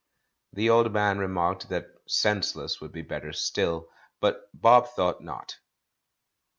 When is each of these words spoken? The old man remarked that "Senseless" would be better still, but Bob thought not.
The 0.53 0.67
old 0.71 0.91
man 0.91 1.19
remarked 1.19 1.69
that 1.69 1.85
"Senseless" 2.07 2.81
would 2.81 2.91
be 2.91 3.03
better 3.03 3.31
still, 3.33 3.91
but 4.19 4.49
Bob 4.59 4.87
thought 4.95 5.21
not. 5.23 5.59